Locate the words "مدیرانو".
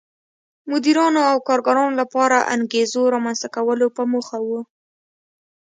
0.71-1.21